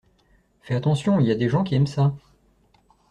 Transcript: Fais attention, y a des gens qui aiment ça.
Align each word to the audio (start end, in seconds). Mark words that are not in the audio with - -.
Fais 0.63 0.73
attention, 0.73 1.19
y 1.19 1.29
a 1.29 1.35
des 1.35 1.47
gens 1.47 1.63
qui 1.63 1.75
aiment 1.75 1.85
ça. 1.85 2.15